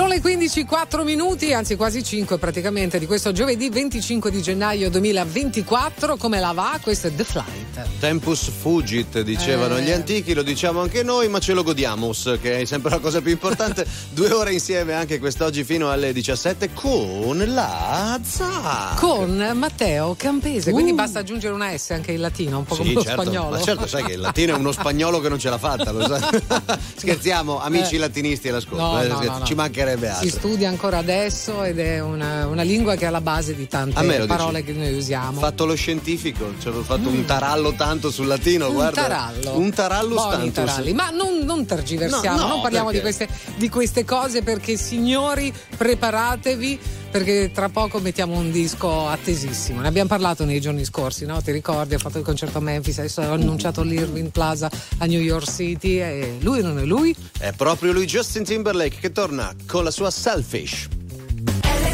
[0.00, 4.88] Sono le 15, 4 minuti, anzi quasi 5 praticamente, di questo giovedì 25 di gennaio
[4.88, 6.16] 2024.
[6.16, 6.78] Come la va?
[6.80, 7.98] Questo è The Flight.
[7.98, 9.82] Tempus fugit, dicevano Eh.
[9.82, 13.20] gli antichi, lo diciamo anche noi, ma ce lo godiamo, che è sempre la cosa
[13.20, 13.86] più importante.
[14.08, 18.94] Due ore insieme anche quest'oggi fino alle 17 con la ZA.
[18.98, 20.94] Con Matteo Campese, quindi Uh.
[20.94, 23.50] basta aggiungere una S anche in latino, un po' Sì, come lo certo, spagnolo.
[23.50, 26.06] Ma certo, sai che il latino è uno spagnolo che non ce l'ha fatta, lo
[26.06, 26.40] sai.
[26.96, 27.98] Scherziamo, amici Eh.
[27.98, 29.44] latinisti all'ascolto, No, eh, no, no.
[29.44, 30.28] ci mancherebbe altro.
[30.28, 34.26] Si studia ancora adesso ed è una, una lingua che è alla base di tante
[34.26, 34.72] parole dici?
[34.72, 35.38] che noi usiamo.
[35.38, 39.02] Ho fatto lo scientifico, ci avevo fatto un tarallo tanto sul latino, un guarda.
[39.02, 39.58] tarallo.
[39.58, 40.92] Un tarallo Buoni taralli.
[40.92, 45.52] Ma non, non tergiversiamo, No, no, non parliamo di queste, di queste cose perché signori
[45.76, 46.78] preparatevi
[47.10, 49.80] perché tra poco mettiamo un disco attesissimo.
[49.80, 51.42] Ne abbiamo parlato nei giorni scorsi, no?
[51.42, 51.94] Ti ricordi?
[51.94, 56.00] Ha fatto il concerto a Memphis, adesso ha annunciato l'Irving Plaza a New York City
[56.00, 57.14] e lui non è lui?
[57.38, 60.88] È proprio lui, Justin Timberlake, che torna con la sua Selfish.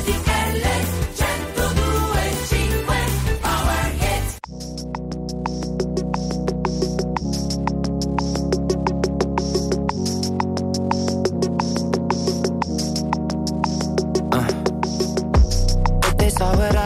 [0.09, 1.36] If
[16.37, 16.86] saw what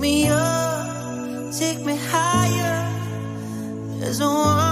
[0.00, 2.88] Me up, take me higher.
[3.98, 4.69] There's a world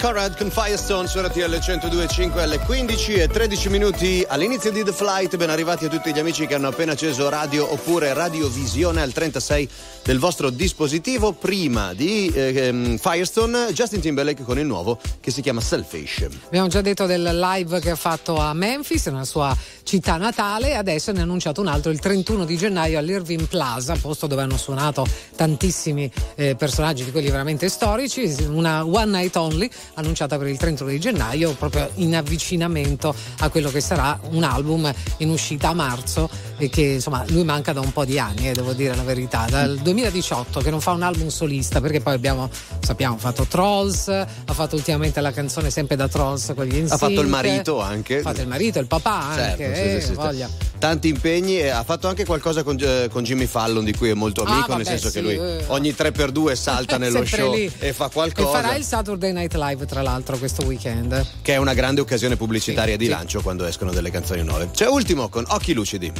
[0.00, 5.36] Conrad con Firestone su RTL 102.5 alle 15 e 13 minuti all'inizio di The Flight.
[5.36, 9.68] Ben arrivati a tutti gli amici che hanno appena acceso radio oppure radiovisione al 36
[10.04, 11.32] del vostro dispositivo.
[11.32, 16.26] Prima di ehm, Firestone, Justin Timberlake con il nuovo che si chiama Selfish.
[16.46, 20.74] Abbiamo già detto del live che ha fatto a Memphis, nella sua città natale, e
[20.74, 24.56] adesso ne ha annunciato un altro il 31 di gennaio all'Irving Plaza, posto dove hanno
[24.56, 25.06] suonato
[25.36, 28.34] tantissimi eh, personaggi di quelli veramente storici.
[28.48, 33.70] Una One Night Only annunciata per il 31 di gennaio, proprio in avvicinamento a quello
[33.70, 37.92] che sarà un album in uscita a marzo e che insomma lui manca da un
[37.92, 41.28] po' di anni, eh, devo dire la verità, dal 2018 che non fa un album
[41.28, 42.48] solista perché poi abbiamo,
[42.80, 47.20] sappiamo, fatto Trolls, ha fatto ultimamente la canzone sempre da Trolls con gli Ha fatto
[47.20, 48.18] il marito anche.
[48.18, 50.48] Ha fatto il marito, il papà anche, Certo, sì, eh, sì, voglia.
[50.78, 54.14] Tanti impegni e ha fatto anche qualcosa con, eh, con Jimmy Fallon di cui è
[54.14, 55.64] molto Ah, amico, vabbè, nel senso sì, che lui eh.
[55.68, 57.70] ogni 3x2 salta nello show lì.
[57.78, 58.48] e fa E qualcosa.
[58.50, 61.26] farà il Saturday Night Live tra l'altro questo weekend.
[61.42, 63.10] Che è una grande occasione pubblicitaria Sì, di sì.
[63.10, 64.70] lancio quando escono delle canzoni nuove.
[64.72, 66.12] C'è ultimo con Occhi Lucidi.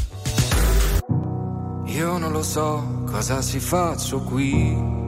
[1.86, 5.07] Io non lo so cosa ci faccio qui.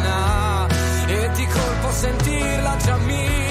[1.91, 3.50] sentirla già mia.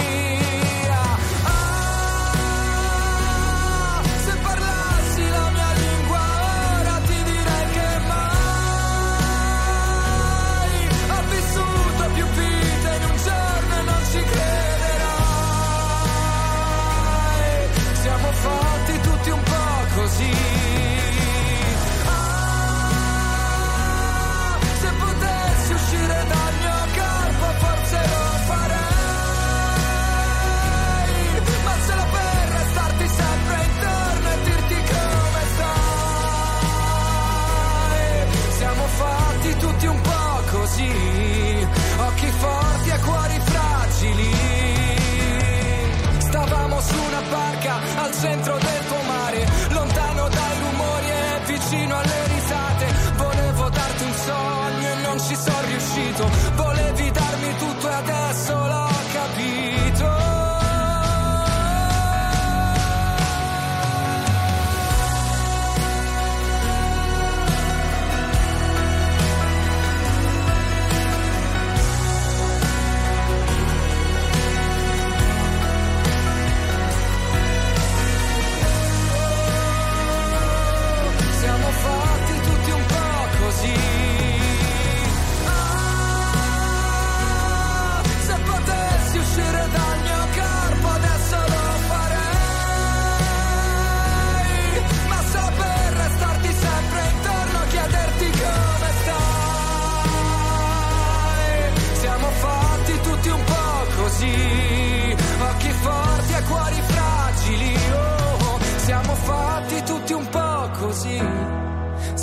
[48.20, 48.79] Centro del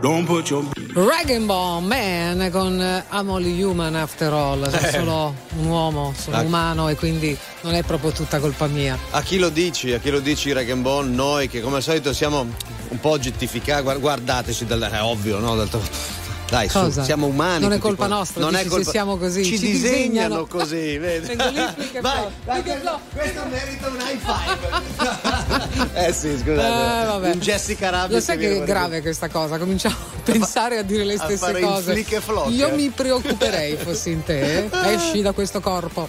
[0.00, 0.64] Don't put your
[0.94, 4.64] Dragon Ball Man con eh, I'm Only Human After All.
[4.70, 4.90] Sono Eh.
[4.90, 6.40] solo un uomo, sono Ah.
[6.40, 8.98] umano e quindi non è proprio tutta colpa mia.
[9.10, 9.92] A chi lo dici?
[9.92, 11.10] A chi lo dici Rag and Bone?
[11.10, 12.40] Noi che come al solito siamo
[12.88, 15.54] un po' oggettificati, guard- guardateci, dal, è ovvio, no?
[15.54, 15.68] Dal-
[16.50, 17.62] dai, su, siamo umani.
[17.62, 18.14] Non è colpa quanti.
[18.16, 18.90] nostra, non dici è se colpa...
[18.90, 20.46] siamo così, Ci, ci disegnano, disegnano.
[20.46, 21.36] così, vedi?
[22.00, 22.98] Vai, vai, flow.
[23.14, 25.94] questo merita un high five.
[26.06, 27.02] eh sì, scusate.
[27.02, 27.30] Eh, vabbè.
[27.32, 28.12] un Jessica Rabbit.
[28.12, 29.58] Lo sai che è grave questa cosa?
[29.58, 31.92] Cominciamo a pensare a dire le a stesse cose.
[31.92, 32.04] e
[32.48, 32.72] Io eh.
[32.72, 34.64] mi preoccuperei fossi in te.
[34.64, 34.92] eh.
[34.92, 36.08] Esci da questo corpo.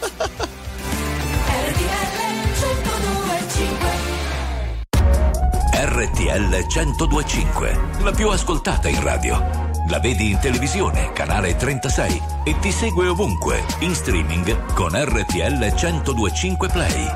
[5.74, 9.71] RTL 1025, la più ascoltata in radio.
[9.90, 16.68] La vedi in televisione, canale 36 e ti segue ovunque, in streaming con RTL 1025
[16.70, 17.12] Play.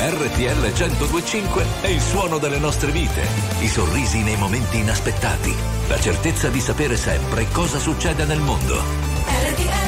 [0.00, 3.26] RTL 1025 è il suono delle nostre vite,
[3.60, 5.54] i sorrisi nei momenti inaspettati,
[5.88, 8.74] la certezza di sapere sempre cosa succede nel mondo.
[9.26, 9.83] RTL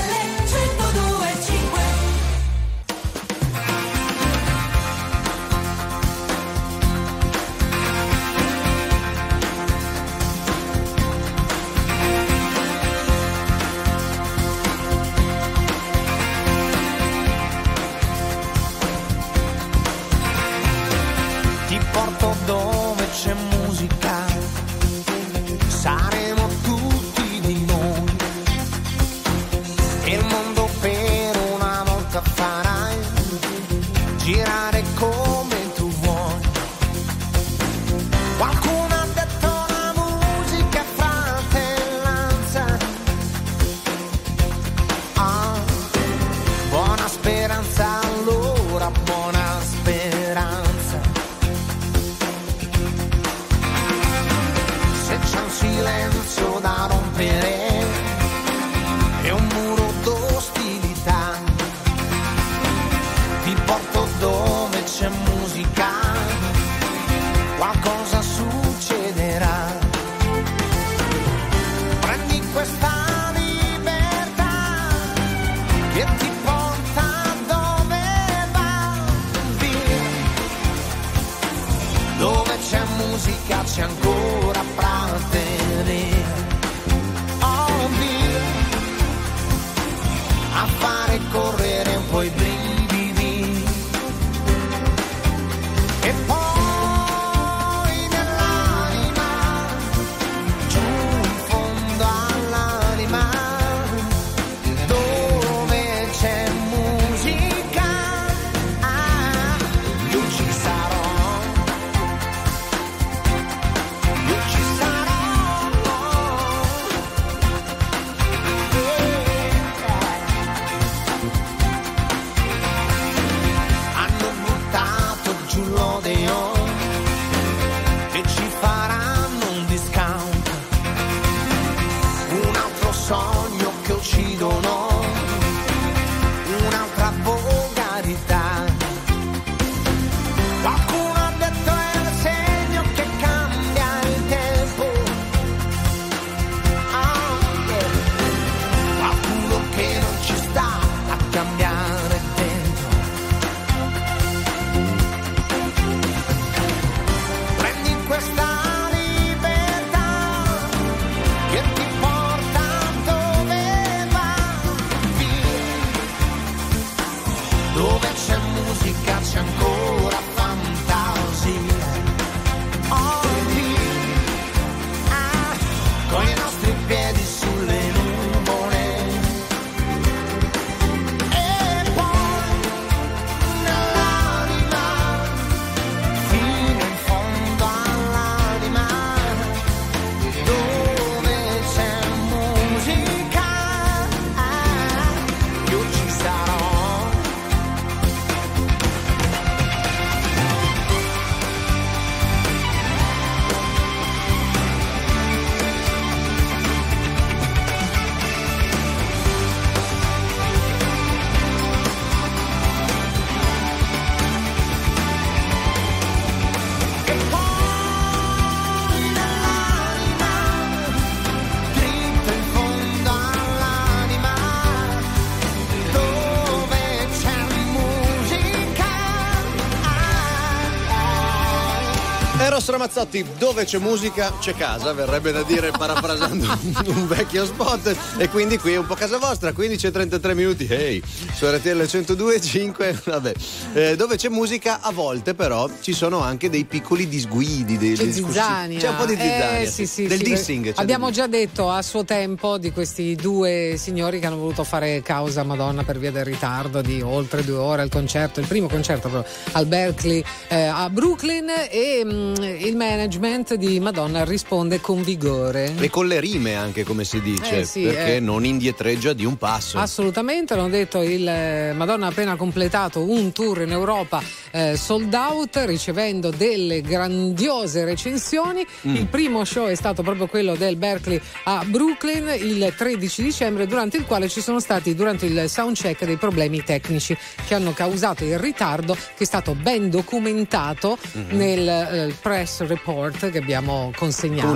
[232.77, 236.47] Eros Ramazzotti, dove c'è musica c'è casa, verrebbe da dire parafrasando
[236.87, 237.97] un, vecchio spot.
[238.19, 241.03] E quindi qui è un po' casa vostra, 15 e 33 minuti, ehi,
[241.35, 243.33] su RTL 102.5, vabbè,
[243.73, 248.05] Eh, dove c'è musica a volte però ci sono anche dei piccoli disguidi, dei, C'è
[248.05, 250.73] dei c'è un po' di zizzania, Eh, sì, sì, del sì, dissing.
[250.77, 255.01] Abbiamo del- già detto a suo tempo di questi due signori che hanno voluto fare
[255.03, 259.09] causa Madonna per via del ritardo di oltre due ore al concerto, il primo concerto
[259.09, 262.35] proprio al Berkeley eh, a Brooklyn e mm,
[262.67, 265.73] il management di Madonna risponde con vigore.
[265.79, 268.21] E con le rime anche come si dice, Eh, sì, perché eh.
[268.21, 269.79] non indietreggia di un passo.
[269.79, 275.13] Assolutamente, hanno detto il eh, Madonna ha appena completato un tour in Europa eh, sold
[275.15, 278.67] out, ricevendo delle grandiose recensioni.
[278.87, 278.95] Mm.
[278.97, 283.97] Il primo show è stato proprio quello del Berkeley a Brooklyn il 13 dicembre, durante
[283.97, 288.39] il quale ci sono stati durante il soundcheck dei problemi tecnici che hanno causato il
[288.39, 291.37] ritardo, che è stato ben documentato Mhm.
[291.37, 294.55] nel eh, press report che abbiamo consegnato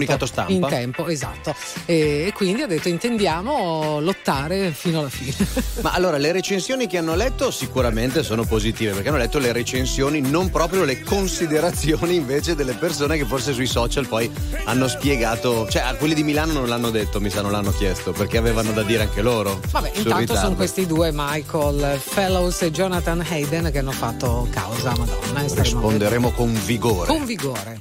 [0.49, 1.55] in tempo, esatto.
[1.85, 5.35] E, e quindi ha detto intendiamo lottare fino alla fine.
[5.83, 10.21] Ma allora le recensioni che hanno letto sicuramente sono positive perché hanno letto le recensioni,
[10.21, 14.31] non proprio le considerazioni invece delle persone che forse sui social poi
[14.65, 18.13] hanno spiegato, cioè a quelli di Milano non l'hanno detto, mi sa non l'hanno chiesto
[18.13, 19.61] perché avevano da dire anche loro.
[19.71, 25.63] Vabbè, intanto sono questi due, Michael Fellows e Jonathan Hayden, che hanno fatto causa Madonna.
[25.63, 27.07] Risponderemo con vigore.
[27.07, 27.81] Con vigore.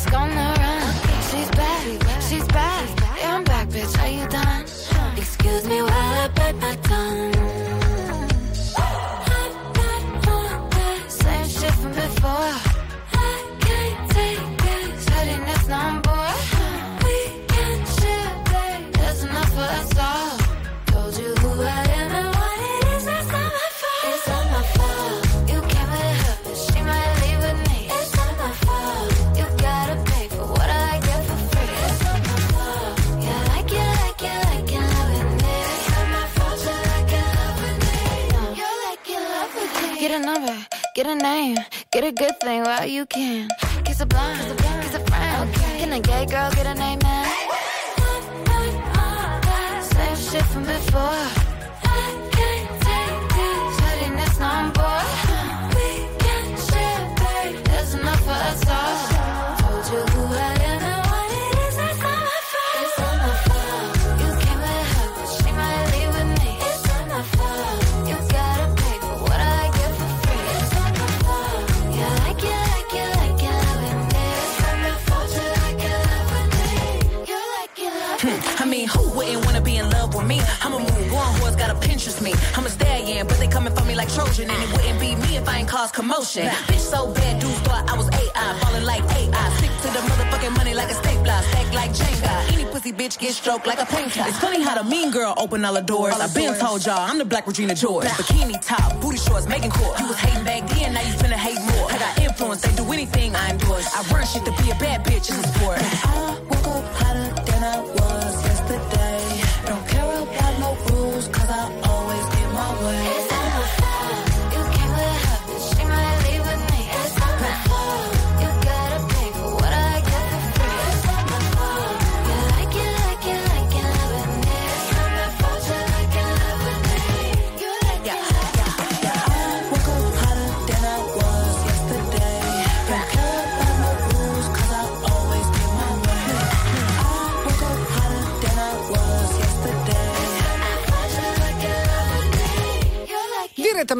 [0.00, 0.59] She's a
[97.40, 98.04] the black Regina George.
[98.06, 99.98] Bikini top, booty shorts, making court.
[99.98, 101.90] You was hating back then, now you finna hate more.
[101.90, 103.86] I got influence, they do anything I endorse.
[103.94, 104.52] I run shit to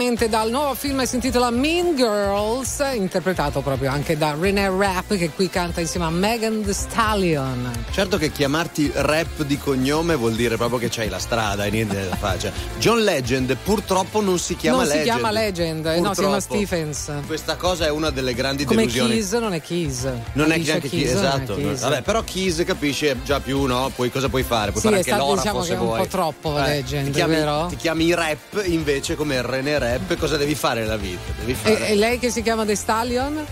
[0.00, 5.28] Direttamente dal nuovo film si intitola Mean Girls, interpretato proprio anche da Renee Rapp che
[5.28, 7.70] qui canta insieme a Megan Thee Stallion.
[7.90, 12.08] Certo che chiamarti rap di cognome vuol dire proprio che c'hai la strada e niente
[12.08, 12.50] da fare.
[12.78, 15.04] John Legend purtroppo non si chiama non Legend.
[15.04, 16.64] si chiama Legend, eh, no, si chiama Purtroppo.
[16.64, 17.12] Stephens.
[17.26, 19.10] Questa cosa è una delle grandi Come delusioni.
[19.10, 20.02] Keys non è Keys.
[20.32, 21.54] Non è Alicia neanche Keys, Keys non è esatto.
[21.56, 21.80] Keys.
[21.82, 23.92] Vabbè, però Keys capisci è già più, no?
[23.94, 24.70] Poi cosa puoi fare?
[24.70, 25.98] Puoi Sì, fare è anche stato, l'ora diciamo se che è un vuoi.
[26.00, 27.66] po' troppo Eh, Legend, ti chiami, vero?
[27.68, 31.32] Ti chiami rap invece come René Rap, cosa devi fare nella vita?
[31.38, 31.88] Devi E, fare.
[31.88, 33.44] e lei che si chiama The Stallion?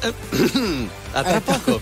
[1.12, 1.80] A tra poco.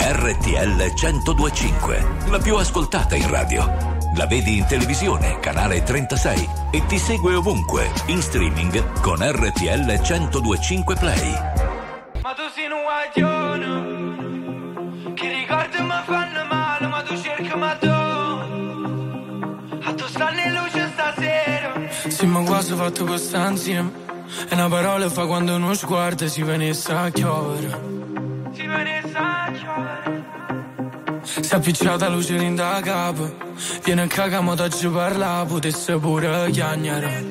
[0.00, 3.92] RTL 1025, la più ascoltata in radio.
[4.16, 10.94] La vedi in televisione, canale 36 e ti segue ovunque, in streaming con RTL 1025
[10.96, 11.32] Play.
[12.22, 13.93] Ma tu sei un guaglione
[22.34, 23.92] Ma quasi fatto questa insieme.
[24.48, 27.80] E una parola fa quando uno sguardo si venisse a chiovere.
[28.52, 30.24] Si venisse a chiovere
[31.22, 33.32] Si è appicciata luce in da capo.
[33.84, 37.24] Viene a cagamo da ci parla, potesse pure chiagnare.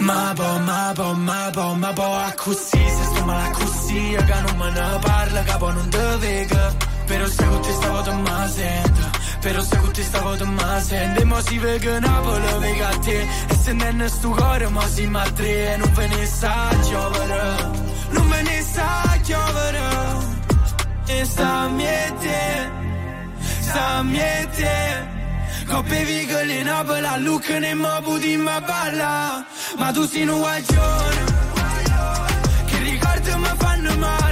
[0.00, 4.40] Ma po, ma po, ma po, ma po, a così, se sto male così, che
[4.42, 6.74] non me ne parla, che poi non te vega.
[7.06, 9.15] Però se con te stavo te ma sento,
[9.46, 11.20] però se con te stavo te ma sento.
[11.20, 13.18] E mo si vega Napoli, vega a te,
[13.52, 16.54] e se non sto cuore, si ma tre, e non ve ne sa
[16.88, 17.42] giovere,
[18.10, 18.90] non ve ne sa
[19.22, 19.84] giovere.
[21.06, 22.38] E sta miete,
[23.60, 25.14] sta miete.
[25.68, 29.44] Coppe vigole in Napoli, look ne mo puti ma balla
[29.78, 31.24] Ma tu sei un guaglione
[32.66, 34.25] Che ricordi mi fanno male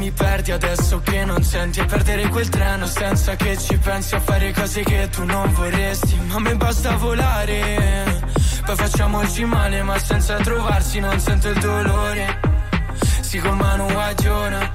[0.00, 1.80] mi perdi adesso che non senti.
[1.80, 6.18] E perdere quel treno senza che ci pensi A fare cose che tu non vorresti.
[6.26, 8.20] Ma a me basta volare
[8.64, 12.40] Poi facciamoci male ma senza trovarsi non sento il dolore.
[13.20, 14.72] Si con mano guagiona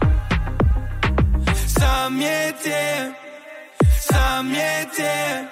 [1.66, 3.14] Samjete
[4.00, 5.48] Samjete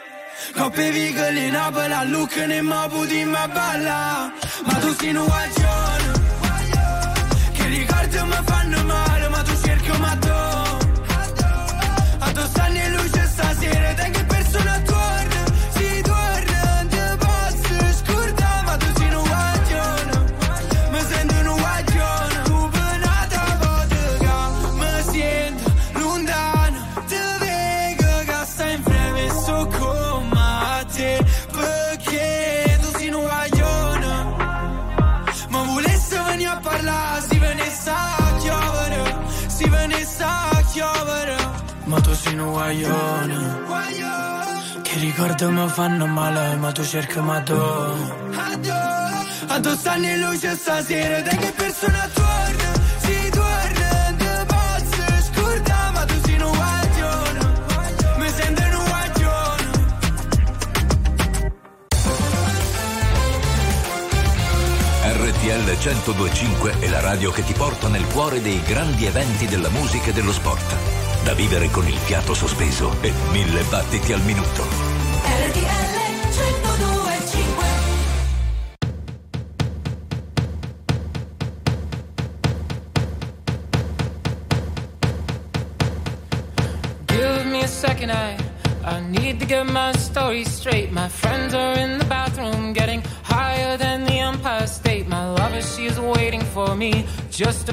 [0.55, 4.31] Coppe vigole in abola Look ne mabu di ma balla.
[4.65, 6.42] Ma tu sei un guagiona
[8.25, 9.72] mi fanno male Ma tu cerchi
[46.83, 47.55] tu cerchi ma tu.
[49.47, 56.13] Addosso anni luce stasera, da che persona torna, si torna, te posso scordare, ma tu
[56.23, 57.39] sei un guaglione,
[58.17, 59.71] mi sento un guaglione.
[65.03, 70.09] RTL 1025 è la radio che ti porta nel cuore dei grandi eventi della musica
[70.09, 70.75] e dello sport.
[71.23, 74.82] Da vivere con il fiato sospeso e mille battiti al minuto.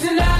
[0.00, 0.39] tonight.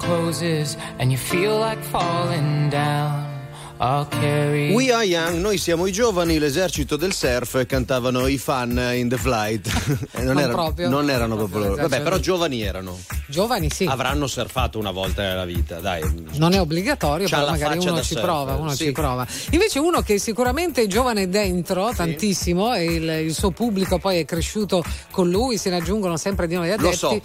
[0.00, 3.28] Closes and you feel like falling down.
[3.82, 9.16] We are young, noi siamo i giovani, l'esercito del surf, cantavano i fan in the
[9.16, 9.68] flight.
[10.20, 10.88] Non, Non erano, proprio.
[10.90, 11.70] non erano proprio loro.
[11.70, 12.98] Vabbè, L'esercito però giovani erano.
[13.26, 13.84] Giovani sì.
[13.86, 16.02] Avranno surfato una volta nella vita, dai.
[16.34, 18.84] Non è obbligatorio, C'ha però magari uno ci surfer, prova, uno sì.
[18.84, 19.26] ci prova.
[19.52, 24.24] Invece uno che sicuramente è giovane dentro tantissimo e il, il suo pubblico poi è
[24.26, 26.96] cresciuto con lui, se ne aggiungono sempre di nuovi Lo adepti.
[26.96, 27.22] so.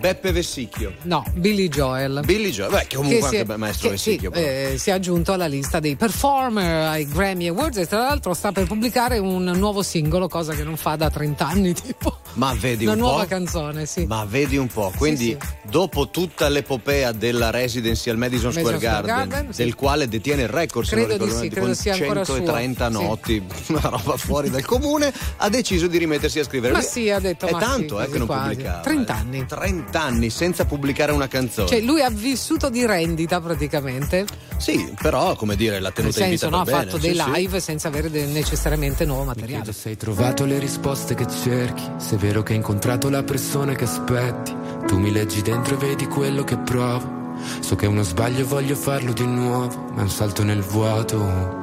[0.00, 0.94] Beppe Vessicchio.
[1.02, 2.22] No, Billy Joel.
[2.24, 4.30] Billy Joel, beh, che comunque si è- anche maestro che sì, Vessicchio.
[4.30, 4.46] però.
[4.46, 8.50] eh, si è aggiunto alla lista dei performer ai Grammy Awards e tra l'altro sta
[8.50, 12.84] per pubblicare un nuovo singolo, cosa che non fa da 30 anni, tipo Ma vedi
[12.84, 13.28] una un nuova po'.
[13.28, 14.06] canzone, sì.
[14.06, 15.36] Ma vedi un po', quindi
[15.68, 19.62] dopo tutta l'epopea della residency al Madison Square Madison Square Garden, Garden, sì.
[19.64, 22.34] del quale detiene il record, se Credo non ricordo di sì, credo sia ancora suo.
[22.36, 22.92] 130 Sì.
[22.92, 26.72] noti, una roba fuori dal comune, ha deciso di rimettersi a scrivere.
[26.72, 28.48] Ma Lui- sì, ha detto, È ma tanto sì, eh, che non quasi.
[28.50, 28.80] pubblicava.
[28.80, 29.18] 30 eh.
[29.18, 29.46] anni.
[29.46, 31.68] 30 anni senza pubblicare una canzone.
[31.68, 34.26] Cioè, lui ha vissuto di rendita praticamente.
[34.56, 37.00] Sì, però come dire, l'ha Nel tenuta in senso, vita no, ha per fatto bene.
[37.00, 37.30] dei sì, sì.
[37.40, 39.72] live senza avere de- necessariamente nuovo materiale.
[39.72, 43.74] Se hai trovato le risposte che cerchi, se è vero che hai incontrato la persona
[43.74, 44.54] che aspetti,
[44.86, 47.18] tu mi leggi dentro e vedi quello che provo.
[47.60, 50.60] So che è uno sbaglio e voglio farlo di nuovo, ma è un salto nel
[50.60, 51.58] vuoto.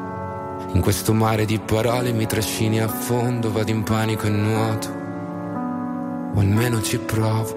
[0.74, 4.88] In questo mare di parole mi trascini a fondo, vado in panico e nuoto.
[6.36, 7.57] O almeno ci provo.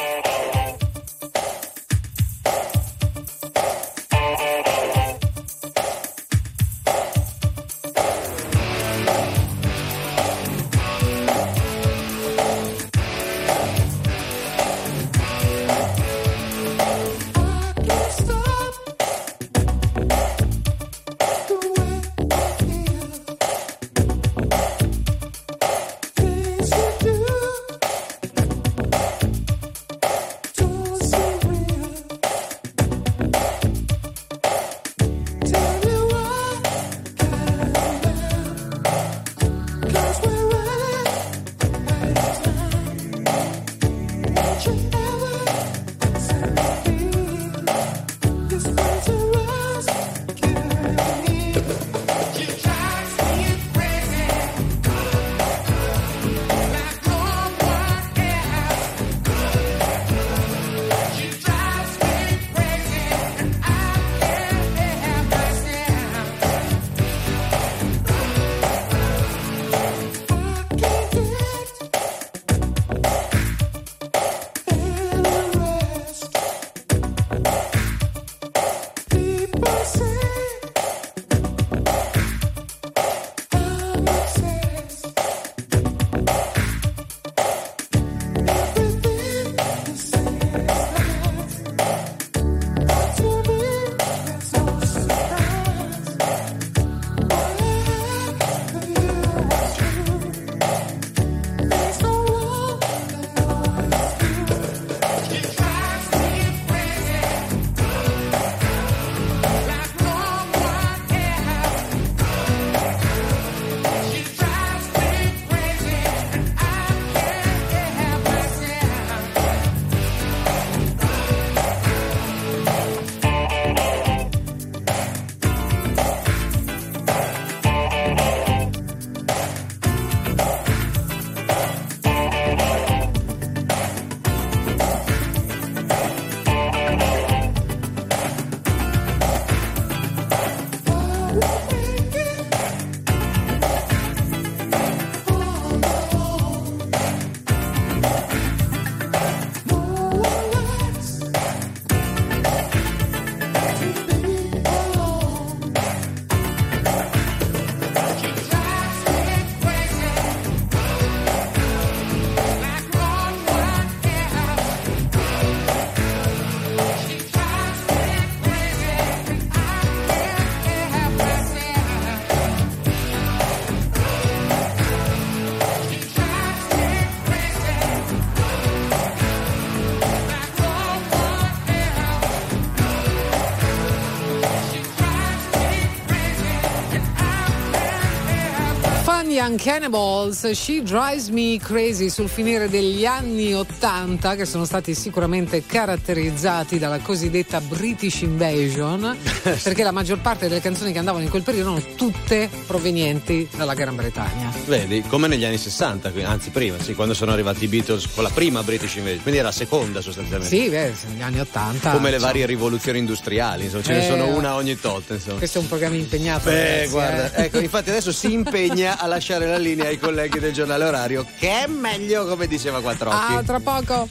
[189.41, 195.65] Indian Cannibals, She Drives Me Crazy sul finire degli anni 80 che sono stati sicuramente
[195.65, 199.17] caratterizzati dalla cosiddetta British Invasion
[199.63, 203.73] perché la maggior parte delle canzoni che andavano in quel periodo erano tutte provenienti dalla
[203.73, 204.53] Gran Bretagna.
[204.67, 208.21] Vedi, come negli anni 60, qui- anzi prima, sì, quando sono arrivati i Beatles con
[208.23, 210.55] la prima British Invasion, quindi era la seconda sostanzialmente.
[210.55, 211.89] Sì, beh, sono gli anni 80.
[211.89, 215.39] Come le varie rivoluzioni industriali, insomma, ce ne Eh, sono una ogni tot, insomma.
[215.39, 216.47] Questo è un programma impegnato.
[216.47, 217.45] Beh, ragazzi, guarda, eh.
[217.45, 221.63] ecco, infatti adesso si impegna a lasciare la linea ai colleghi del giornale orario, che
[221.63, 223.33] è meglio, come diceva Quattrocchi.
[223.33, 224.07] Ah, tra poco.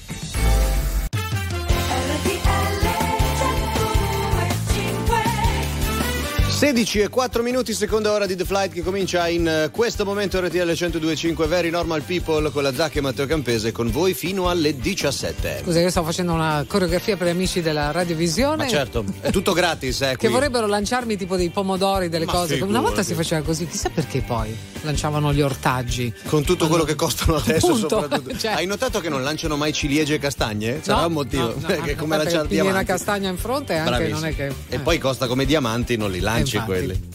[6.61, 10.39] 16 e 4 minuti, seconda ora di The Flight che comincia in eh, questo momento
[10.41, 14.77] RTL 102.5 Very Normal People con la Zacca e Matteo Campese con voi fino alle
[14.79, 15.63] 17.
[15.65, 18.65] Scusa, io sto facendo una coreografia per gli amici della radiovisione.
[18.65, 22.53] Ma certo, è tutto gratis, eh, Che vorrebbero lanciarmi tipo dei pomodori, delle Ma cose.
[22.57, 22.71] figurati.
[22.71, 26.13] Una volta si faceva così, chissà perché poi lanciavano gli ortaggi.
[26.27, 28.37] Con tutto quello che costano adesso, Appunto, soprattutto.
[28.37, 30.81] cioè- Hai notato che non lanciano mai ciliegie e castagne?
[30.83, 31.55] Sarà No, un motivo.
[31.59, 32.85] no, no, come lanciare pigli una diamanti.
[32.85, 34.19] castagna in fronte e anche Bravissimo.
[34.21, 34.47] non è che.
[34.49, 34.79] E eh.
[34.81, 36.73] poi costa come diamanti, non li lanci infatti.
[36.73, 37.09] quelli.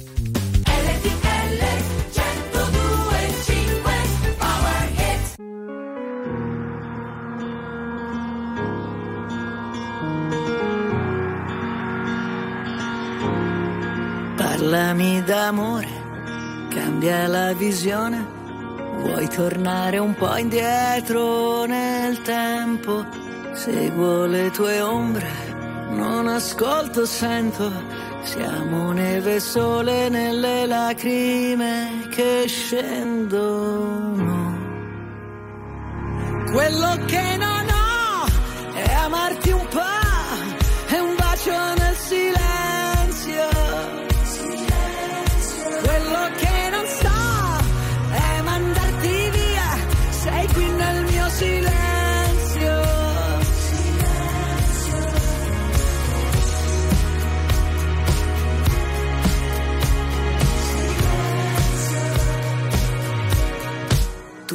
[14.36, 15.88] Parlami d'amore,
[16.70, 18.26] cambia la visione.
[18.98, 23.06] Vuoi tornare un po' indietro nel tempo?
[23.54, 25.28] Seguo le tue ombre,
[25.92, 27.72] non ascolto, sento.
[28.26, 34.34] Siamo neve sole nelle lacrime che scendono.
[36.52, 38.26] Quello che non ho
[38.74, 42.55] è amarti un po', è un bacio nel silenzio.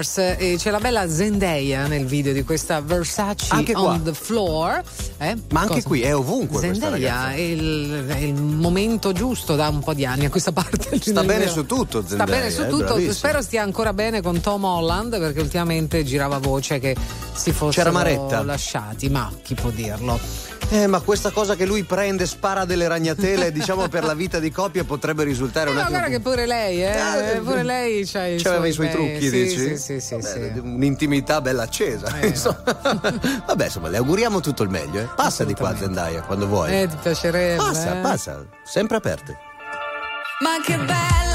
[0.00, 3.82] Mars e c'è la bella Zendaya nel video di questa Versace Anche qua.
[3.92, 4.82] on the floor.
[5.18, 5.36] Eh?
[5.50, 5.86] Ma anche Cosa?
[5.88, 10.24] qui è ovunque Zendaya è il, è il momento giusto da un po' di anni
[10.24, 10.98] a questa parte.
[10.98, 11.52] Sta bene video.
[11.52, 12.84] su tutto, Sta Zendaya, bene su eh, tutto.
[12.84, 13.12] bravissima.
[13.12, 16.96] Spero stia ancora bene con Tom Holland perché ultimamente girava voce che
[17.34, 20.18] si fossero lasciati, ma chi può dirlo?
[20.72, 24.52] Eh, ma questa cosa che lui prende, spara delle ragnatele, diciamo per la vita di
[24.52, 25.98] coppia, potrebbe risultare un No, attimo.
[25.98, 29.20] guarda che pure lei, eh, Ah, pure lei c'ha i C'aveva i suoi bei- trucchi,
[29.28, 29.58] sì, dici?
[29.58, 30.58] Sì, sì, sì, Vabbè, sì.
[30.60, 32.20] Un'intimità bella accesa.
[32.20, 32.28] Eh.
[32.28, 32.62] insomma.
[33.46, 35.00] Vabbè, insomma, le auguriamo tutto il meglio.
[35.00, 35.08] eh.
[35.16, 36.82] Passa di qua, Zendaya, quando vuoi.
[36.82, 37.56] Eh, ti piacerebbe.
[37.56, 38.00] passa, eh?
[38.02, 39.36] passa, sempre aperte.
[40.40, 41.29] Ma che bella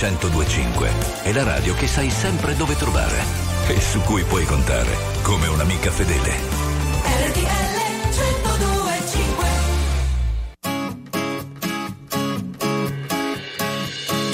[0.00, 0.90] 1025
[1.24, 3.22] è la radio che sai sempre dove trovare
[3.68, 6.30] e su cui puoi contare come un'amica fedele.
[7.04, 7.70] RTL
[8.08, 9.48] 1025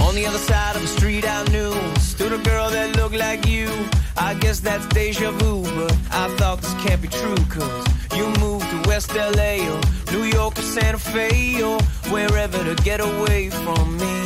[0.06, 3.44] On the other side of the street I knew stood a girl that looked like
[3.48, 3.68] you.
[4.16, 8.70] I guess that's deja vu, but I thought this can't be true, cause you moved
[8.70, 9.80] to West LA or
[10.12, 11.80] New York or Santa Fe or
[12.12, 14.25] wherever to get away from me.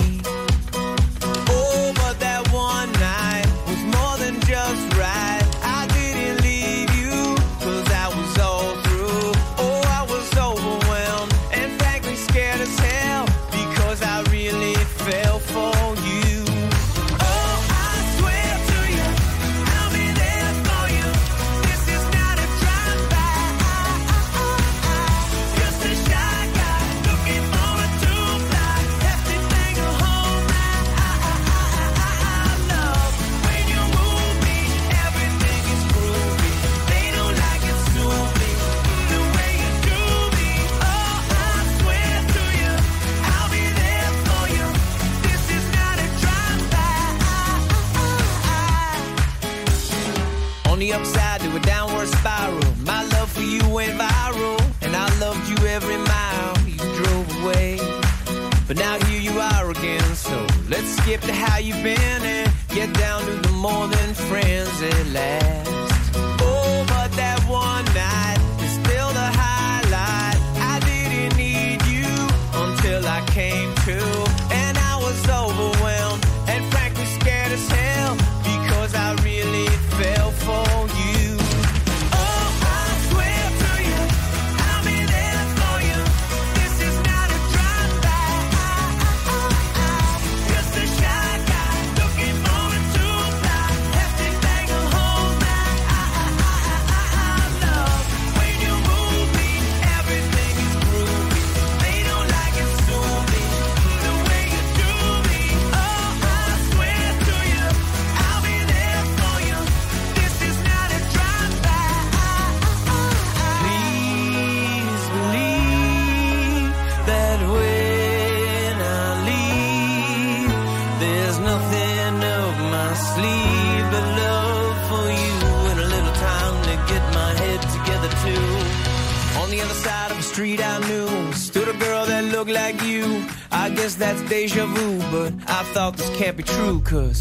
[129.50, 132.80] On the other side of the street I knew stood a girl that looked like
[132.84, 133.26] you.
[133.50, 137.18] I guess that's deja vu, but I thought this can't be true, cause.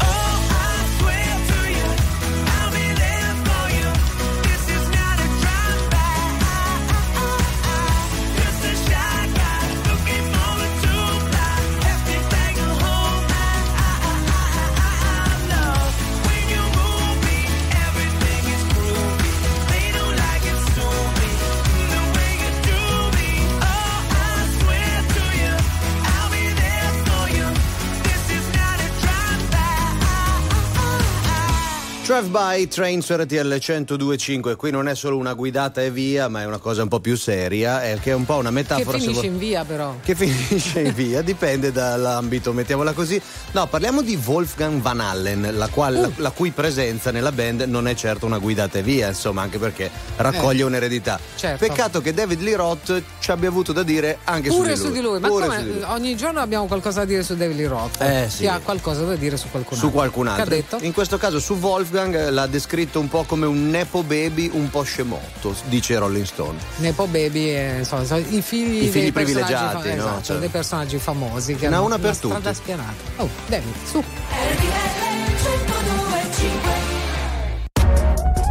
[32.10, 34.56] Drive by train su RTL 1025.
[34.56, 37.16] Qui non è solo una guidata e via, ma è una cosa un po' più
[37.16, 38.98] seria, è che è un po' una Che metafora.
[38.98, 39.94] se finisce in via però.
[40.02, 43.22] che finisce in via, dipende dall'ambito, mettiamola così.
[43.52, 46.00] No, parliamo di Wolfgang Van Allen, la, qual- Uh.
[46.00, 49.58] la- la cui presenza nella band non è certo una guidata e via, insomma, anche
[49.60, 50.64] perché raccoglie Eh.
[50.64, 51.16] un'eredità.
[51.36, 51.64] Certo.
[51.64, 55.00] Peccato che David Lee Roth ci abbia avuto da dire anche Pure su su di
[55.00, 55.82] lui, ma Pure come su di lui.
[55.84, 58.00] ogni giorno abbiamo qualcosa da dire su David Lee Roth.
[58.00, 58.38] Eh, sì.
[58.38, 59.88] Chi ha qualcosa da dire su qualcun altro.
[59.88, 60.44] Su qualcun altro.
[60.44, 60.78] Che ha detto?
[60.84, 64.70] In questo caso su Wolfgang eh, l'ha descritto un po' come un nepo baby un
[64.70, 66.58] po' scemotto, dice Rolling Stone.
[66.76, 70.00] Nepo Baby, e, insomma, sono i figli, I figli privilegiati, fa- no?
[70.00, 72.54] esatto, Cioè- dei personaggi famosi che Ne ha hanno una per strada tutti.
[72.54, 72.94] spianata.
[73.16, 74.04] Oh, David, su.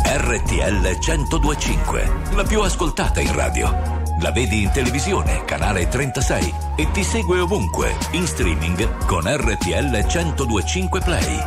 [0.06, 3.98] RTL 1025, la più ascoltata in radio.
[4.22, 11.00] La vedi in televisione, canale 36 e ti segue ovunque, in streaming con RTL 1025
[11.02, 11.40] Play.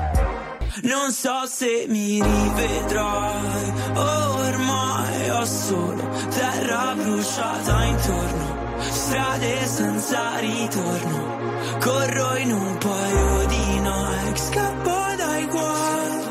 [0.81, 12.37] Non so se mi rivedrai, ormai ho solo terra bruciata intorno, strade senza ritorno, corro
[12.37, 16.25] in un paio di Nike, scappo dai guai,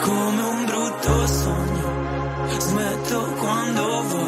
[0.00, 4.27] come un brutto sogno, smetto quando voglio.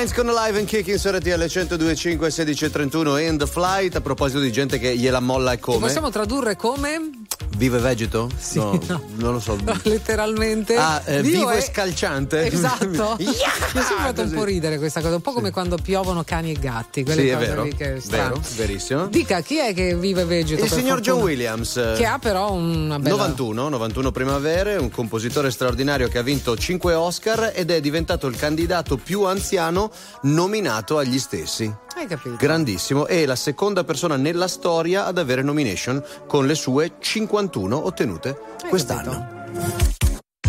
[0.00, 3.94] Minds con Live and Kicking su RTL 102.5 16.31 in the flight.
[3.96, 5.78] A proposito di gente che gliela molla e Ti come.
[5.78, 7.19] possiamo tradurre come?
[7.60, 8.30] Vive vegeto?
[8.38, 9.02] Sì, no, no.
[9.16, 9.54] non lo so.
[9.82, 10.76] Letteralmente.
[10.76, 12.46] Ah, eh, Vivo vivo e scalciante.
[12.46, 13.16] Esatto.
[13.20, 16.52] Mi ha sempre fatto un po' ridere questa cosa, un po' come quando piovono cani
[16.52, 17.04] e gatti.
[17.04, 17.62] Quelle Sì, è cose vero.
[17.64, 18.36] lì che è strano.
[18.36, 19.06] Vero, verissimo.
[19.08, 20.64] Dica chi è che vive vegeto?
[20.64, 21.22] Il signor fortuna?
[21.22, 21.76] Williams.
[21.76, 23.16] eh, Che ha però una bella.
[23.16, 28.36] 91, 91 primavere, un compositore straordinario che ha vinto 5 Oscar ed è diventato il
[28.36, 29.90] candidato più anziano
[30.22, 31.70] nominato agli stessi.
[32.00, 32.36] Hai capito?
[32.36, 38.40] Grandissimo, è la seconda persona nella storia ad avere nomination con le sue 51 ottenute
[38.70, 39.48] quest'anno.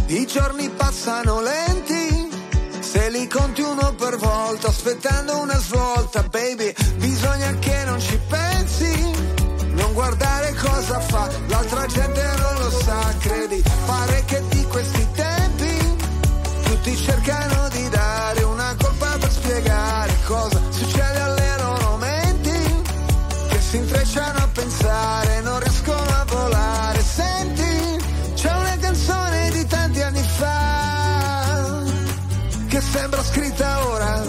[0.05, 2.29] I giorni passano lenti,
[2.79, 9.11] se li conti uno per volta, aspettando una svolta, baby, bisogna che non ci pensi,
[9.71, 15.97] non guardare cosa fa, l'altra gente non lo sa, credi, pare che di questi tempi
[16.63, 20.10] tutti cercano di dare una colpa per spiegare
[32.91, 34.21] sembra scritta ora.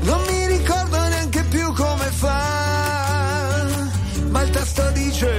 [0.00, 3.66] Non mi ricordo neanche più come fa.
[4.30, 5.37] Ma il testo dice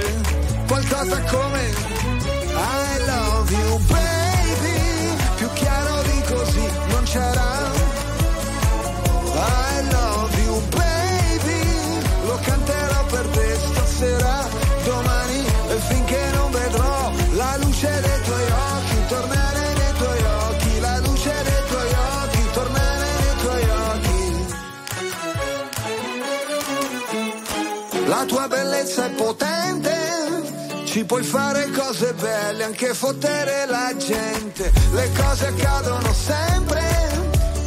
[28.20, 35.10] La tua bellezza è potente, ci puoi fare cose belle, anche fottere la gente, le
[35.16, 36.82] cose accadono sempre.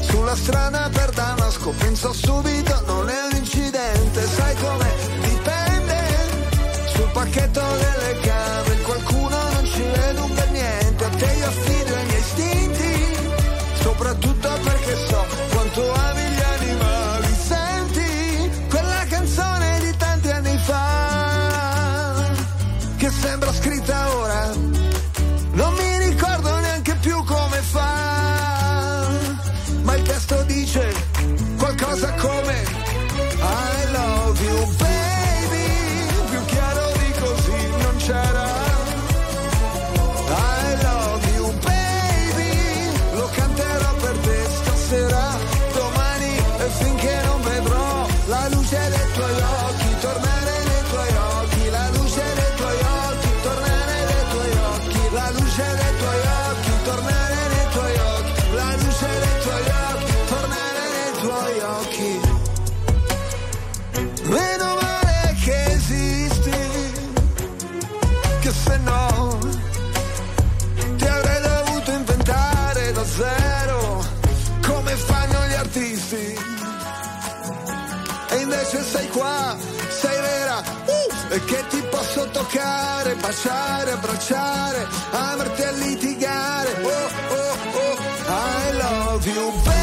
[0.02, 4.94] Sulla strada per Damasco penso subito non è un incidente, sai come
[5.24, 5.98] dipende?
[6.94, 7.93] Sul pacchetto delle
[79.14, 79.56] qua,
[79.90, 86.72] sei vera, uh, e che ti posso toccare, baciare, abbracciare, amarti a litigare.
[86.82, 89.83] Oh, oh, oh, I love you, baby,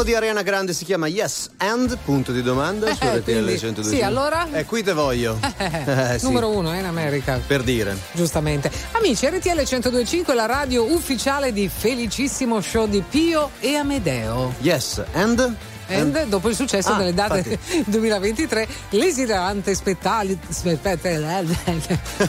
[0.00, 1.98] Nuovo di Ariana Grande si chiama Yes and?
[2.04, 3.90] Punto di domanda su Eh, RTL quindi- 102.
[3.96, 4.46] sì, allora?
[4.50, 5.38] Eh, qui te voglio.
[5.60, 7.38] Eh, sì, Numero uno eh, in America.
[7.46, 7.96] Per dire.
[8.12, 8.70] Giustamente.
[8.92, 14.54] Amici, RTL 1025 la radio ufficiale di Felicissimo Show di Pio e Amedeo.
[14.60, 15.54] Yes and?
[15.90, 20.36] And dopo il successo Ah, delle date 2023, l'esilarante spettacolo.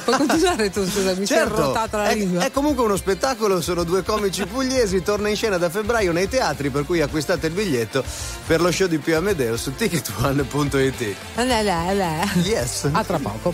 [0.03, 2.43] Puoi continuare tu, scusa, mi si è Certo, arrotata la è, lingua.
[2.43, 6.69] è comunque uno spettacolo, sono due comici pugliesi, torna in scena da febbraio nei teatri,
[6.69, 8.03] per cui acquistate il biglietto
[8.47, 11.15] per lo show di Pio Amedeo su ticketone.it.
[11.35, 12.27] La, la, la.
[12.43, 12.89] Yes.
[12.91, 13.53] A tra poco.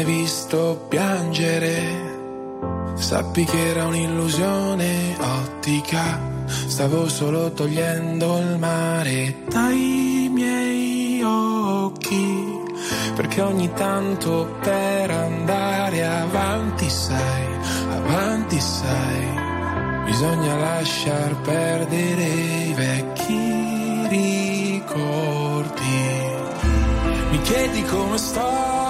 [0.00, 1.78] Mai visto piangere,
[2.94, 6.18] sappi che era un'illusione ottica.
[6.46, 12.58] Stavo solo togliendo il mare dai miei occhi.
[13.14, 17.46] Perché ogni tanto per andare avanti, sai,
[17.90, 25.58] avanti, sai, bisogna lasciar perdere i vecchi ricordi.
[27.30, 28.89] Mi chiedi come sto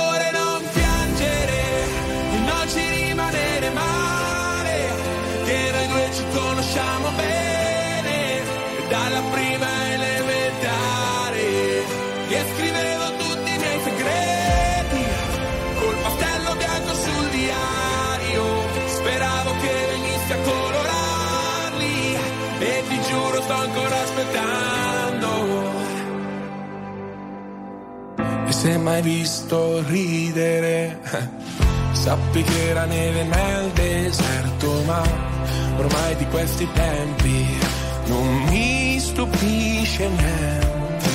[28.61, 30.99] se mai visto ridere,
[31.93, 35.01] sappi che era neve nel deserto, ma
[35.77, 37.57] ormai di questi tempi
[38.05, 41.09] non mi stupisce niente.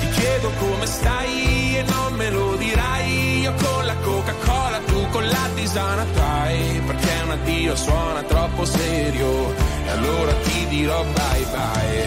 [0.00, 3.40] Ti chiedo come stai e non me lo dirai.
[3.42, 9.54] Io con la Coca-Cola, tu con la tisana, dai, perché un addio suona troppo serio.
[9.86, 12.06] E allora ti dirò bye bye.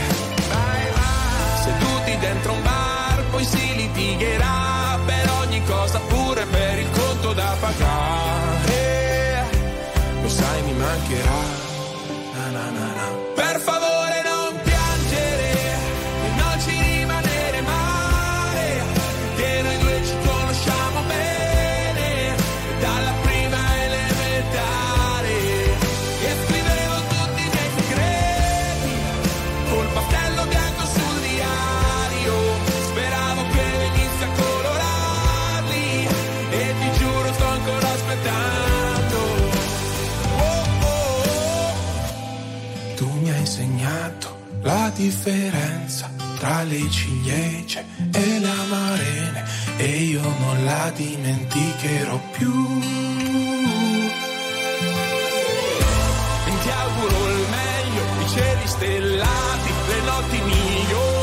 [0.49, 1.63] Bye bye.
[1.63, 2.84] Seduti dentro un bar,
[3.35, 9.43] poi si litigherà per ogni cosa, pure per il conto da pagare.
[10.21, 11.74] Lo sai, mi mancherà.
[44.65, 46.09] La differenza
[46.39, 49.45] tra le ciliegie e le amarene
[49.77, 52.81] e io non la dimenticherò più.
[56.47, 61.14] E ti auguro il meglio, i cieli stellati, le notti migliori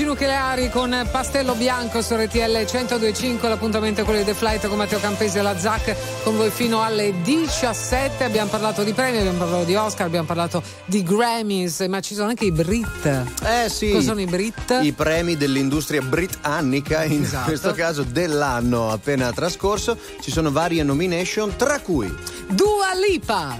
[0.00, 4.78] Tattici nucleari con pastello bianco su RTL 1025, l'appuntamento è quello di The Flight con
[4.78, 8.24] Matteo Campesi e la ZAC con voi fino alle 17.
[8.24, 12.28] Abbiamo parlato di premi, abbiamo parlato di Oscar, abbiamo parlato di Grammys, ma ci sono
[12.28, 13.24] anche i Brit.
[13.44, 13.90] Eh sì.
[13.90, 14.78] Cosa sono i Brit?
[14.80, 17.48] I premi dell'industria britannica, in Esatto.
[17.48, 19.98] questo caso dell'anno appena trascorso.
[20.20, 22.10] Ci sono varie nomination, tra cui
[22.50, 23.58] Dua Lipa!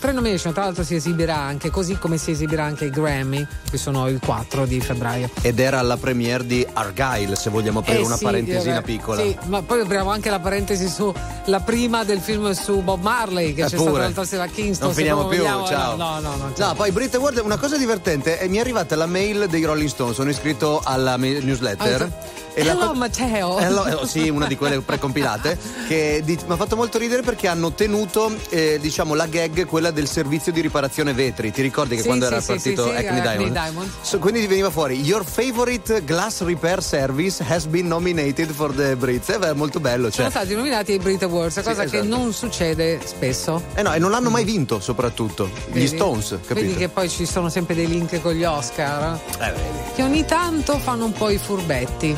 [0.00, 3.76] Tre nomination, tra l'altro si esibirà anche così come si esibirà anche i Grammy, che
[3.76, 5.28] sono il 4 di febbraio.
[5.42, 8.96] ed era alla premiere di Argyle, se vogliamo aprire Eh una sì, parentesina direi.
[8.96, 9.20] piccola.
[9.22, 13.60] Sì, ma poi apriamo anche la parentesi sulla prima del film su Bob Marley che
[13.60, 14.02] Eh, c'è stato pure.
[14.02, 14.86] l'altra sera a Kingston.
[14.88, 15.96] Non finiamo più, vogliamo, ciao.
[15.96, 16.52] No, no, no.
[16.56, 19.88] No, poi Brit Award, una cosa divertente, eh, mi è arrivata la mail dei Rolling
[19.90, 22.00] Stone, sono iscritto alla newsletter.
[22.02, 23.58] Ah, e la Hello co- Matteo.
[23.58, 25.58] Hello, eh, sì, una di quelle precompilate,
[25.88, 29.90] che di- mi ha fatto molto ridere perché hanno tenuto, eh, diciamo, la gag, quella
[29.90, 31.50] del servizio di riparazione vetri.
[31.50, 33.52] Ti ricordi che Sì, quando sì, era sì, partito sì, sì, Acme Diamond?
[33.52, 33.90] Diamond.
[34.02, 39.30] So, quindi veniva fuori, your favorite glass repair service has been nominated for the Brits.
[39.30, 40.28] Eh, beh, molto bello, cioè.
[40.28, 42.04] Sono stati nominati ai Brit Awards, cosa che esatto.
[42.04, 43.62] non succede spesso.
[43.74, 45.46] Eh no, e non l'hanno mai vinto, soprattutto.
[45.68, 45.86] Gli Vedi?
[45.86, 46.54] Stones, capito?
[46.54, 49.18] Vedi che poi ci sono sempre dei link con gli Oscar.
[49.40, 49.52] Eh.
[49.94, 52.14] Che ogni tanto fanno un po' i furbetti.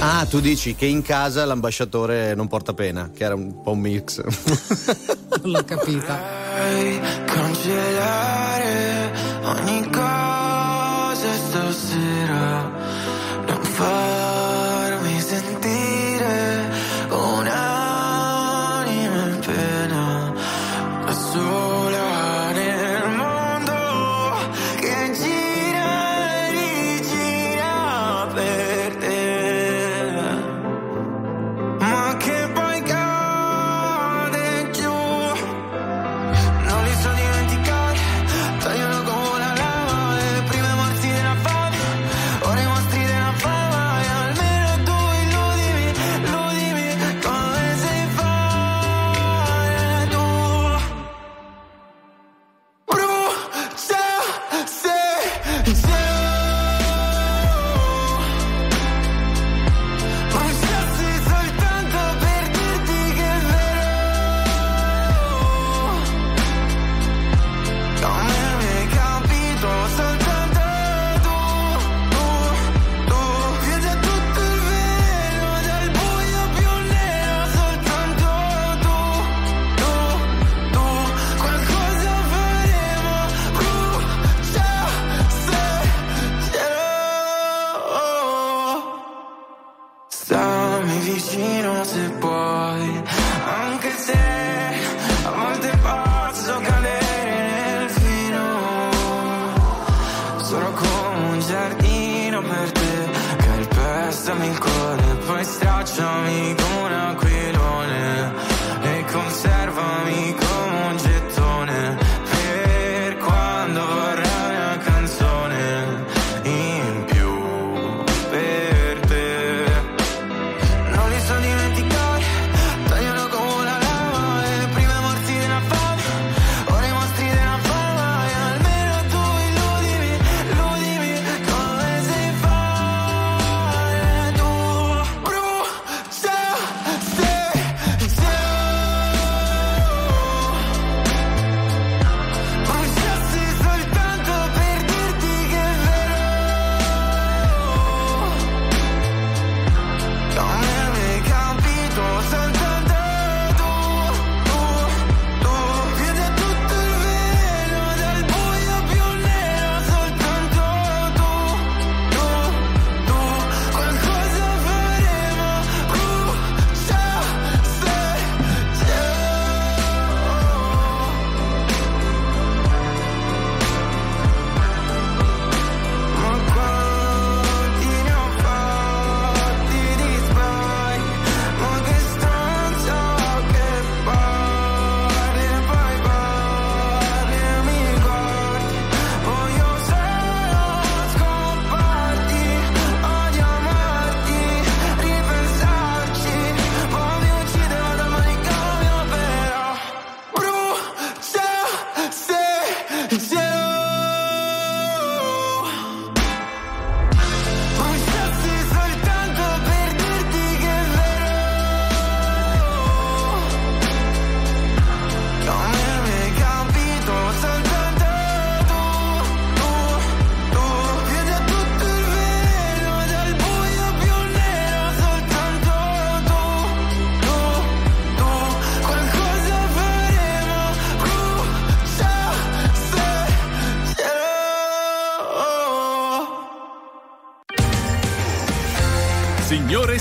[0.00, 3.80] Ah, tu dici che in casa l'ambasciatore non porta pena, che era un po' un
[3.80, 4.22] mix.
[4.22, 6.20] Non l'ho capita.
[7.24, 12.70] cancellare ogni cosa stasera
[13.46, 14.57] non farmi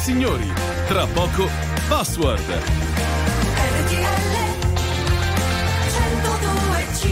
[0.07, 0.49] signori,
[0.87, 1.49] tra poco
[1.89, 2.39] Password.
[2.39, 3.97] RTL
[5.89, 7.11] 102.5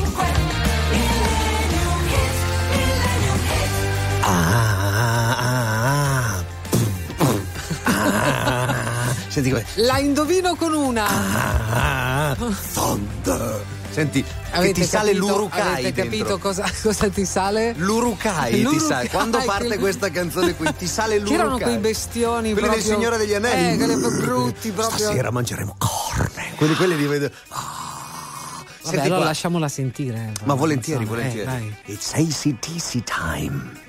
[0.92, 2.40] Millennium Hits,
[2.70, 3.76] Millennium Hits.
[4.22, 4.32] Ah,
[5.04, 5.44] ah,
[6.38, 6.44] ah,
[7.84, 9.14] ah.
[9.28, 9.66] Senti come.
[9.74, 11.06] La indovino con una.
[11.10, 12.38] Ah,
[12.74, 13.62] thunder.
[13.90, 17.74] Senti, che Avete ti sale capito- l'urukai Avete capito cosa, cosa ti sale?
[17.78, 19.10] L'urukai, ti L'urukai, sale.
[19.10, 21.40] Quando parte quel- questa canzone qui, ti sale Che l'urukai.
[21.40, 22.84] erano quei bestioni Quelli proprio...
[22.84, 23.74] del Signore degli Anelli.
[23.74, 24.98] Eh, quelli brutti proprio.
[24.98, 26.54] Stasera mangeremo corne.
[26.56, 27.30] Quelli, quelli di vedo.
[28.84, 30.32] Vabbè, allora lasciamola sentire.
[30.44, 31.46] Ma volentieri, eh, volentieri.
[31.46, 31.76] dai.
[31.86, 33.84] It's ACDC time.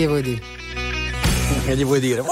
[0.00, 0.40] Gli vuoi dire?
[1.64, 2.22] Che gli vuoi dire?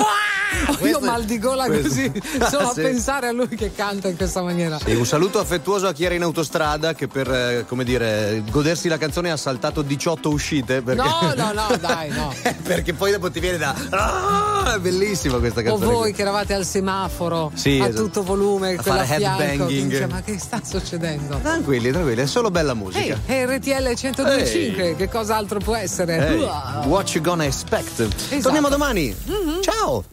[1.18, 2.12] Mal di gola questo- così,
[2.48, 2.80] solo Sì.
[2.80, 4.78] a pensare a lui che canta in questa maniera.
[4.84, 8.86] E un saluto affettuoso a chi era in autostrada che per, eh, come dire, godersi
[8.88, 10.80] la canzone ha saltato 18 uscite.
[10.82, 11.02] Perché...
[11.02, 12.32] No, no, no, dai, no.
[12.62, 13.74] perché poi dopo ti viene da...
[13.90, 15.92] Ah, è bellissima questa O canzone.
[15.92, 18.04] voi che eravate al semaforo Sì, a esatto.
[18.04, 19.90] tutto volume, A quella fare headbanging.
[19.90, 21.38] dice, ma che sta succedendo?
[21.42, 23.18] Tranquilli, tranquilli, è solo bella musica.
[23.24, 26.34] È RTL 1025, che cos'altro può essere?
[26.36, 26.86] Wow.
[26.86, 28.40] what you gonna expect?
[28.40, 29.14] Torniamo domani.
[29.62, 30.04] Ciao!